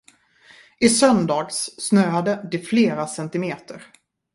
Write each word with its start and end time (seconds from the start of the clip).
I 0.79 0.89
söndags 0.89 1.69
snöade 1.77 2.47
det 2.51 2.59
flera 2.59 3.07
centimeter. 3.07 3.83